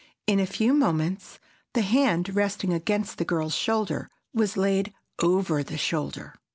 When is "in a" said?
0.25-0.47